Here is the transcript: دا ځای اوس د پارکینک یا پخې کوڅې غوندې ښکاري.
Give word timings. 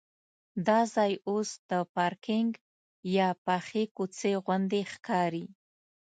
دا 0.67 0.79
ځای 0.95 1.13
اوس 1.29 1.49
د 1.69 1.71
پارکینک 1.95 2.51
یا 3.17 3.27
پخې 3.45 3.83
کوڅې 3.95 4.31
غوندې 4.43 4.81
ښکاري. 4.93 5.45